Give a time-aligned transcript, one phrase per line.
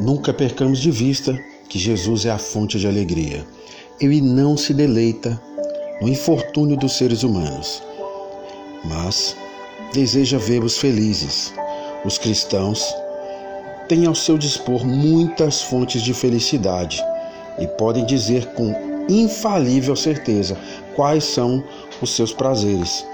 [0.00, 1.38] Nunca percamos de vista
[1.68, 3.46] que Jesus é a fonte de alegria.
[4.00, 5.38] Ele não se deleita
[6.00, 7.82] no infortúnio dos seres humanos,
[8.82, 9.36] mas
[9.92, 11.52] deseja vê-los felizes.
[12.02, 12.82] Os cristãos
[13.88, 17.04] têm ao seu dispor muitas fontes de felicidade
[17.58, 18.74] e podem dizer com
[19.06, 20.56] infalível certeza
[20.96, 21.62] quais são
[22.00, 23.04] os seus prazeres.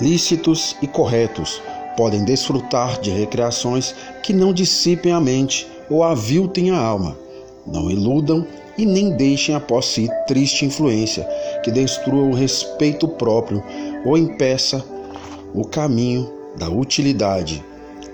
[0.00, 1.62] Lícitos e corretos
[1.96, 7.16] podem desfrutar de recreações que não dissipem a mente ou aviltem a alma,
[7.66, 8.46] não iludam
[8.78, 11.28] e nem deixem após si triste influência
[11.62, 13.62] que destrua o respeito próprio
[14.04, 14.84] ou impeça
[15.52, 17.64] o caminho da utilidade,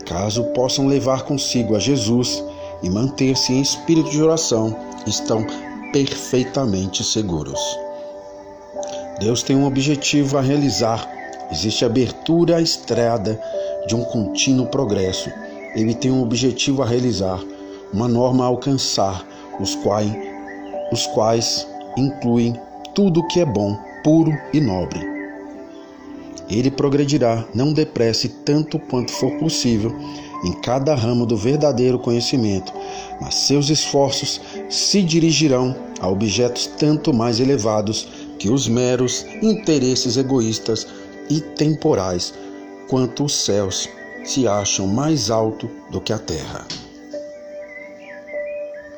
[0.06, 2.42] caso possam levar consigo a Jesus
[2.82, 5.44] e manter-se em espírito de oração, estão
[5.92, 7.60] perfeitamente seguros.
[9.18, 11.08] Deus tem um objetivo a realizar,
[11.50, 13.40] existe abertura à estrada
[13.86, 15.30] de um contínuo progresso.
[15.74, 17.40] Ele tem um objetivo a realizar,
[17.92, 19.26] uma norma a alcançar,
[19.60, 20.12] os quais,
[20.92, 22.58] os quais incluem
[22.94, 25.00] tudo que é bom, puro e nobre.
[26.48, 29.92] Ele progredirá, não depresse tanto quanto for possível,
[30.44, 32.72] em cada ramo do verdadeiro conhecimento,
[33.20, 38.06] mas seus esforços se dirigirão a objetos tanto mais elevados
[38.38, 40.86] que os meros interesses egoístas
[41.28, 42.32] e temporais,
[42.88, 43.88] quanto os céus
[44.24, 46.66] se acham mais alto do que a terra.